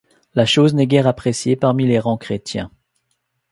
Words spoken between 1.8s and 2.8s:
les rangs chrétiens.